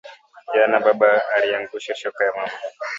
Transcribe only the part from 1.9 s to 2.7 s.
shoka ya mama